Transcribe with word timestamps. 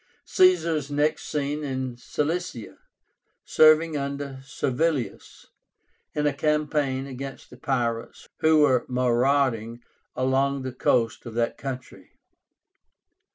Caesar 0.25 0.77
is 0.77 0.89
next 0.89 1.27
seen 1.29 1.63
in 1.63 1.95
Cilicia, 1.95 2.79
serving 3.45 3.95
under 3.95 4.39
Servilius, 4.43 5.45
in 6.15 6.25
a 6.25 6.33
campaign 6.33 7.05
against 7.05 7.51
the 7.51 7.57
pirates 7.57 8.27
who 8.39 8.61
were 8.61 8.83
marauding 8.87 9.83
along 10.15 10.63
the 10.63 10.73
coast 10.73 11.27
of 11.27 11.35
that 11.35 11.55
country. 11.55 12.13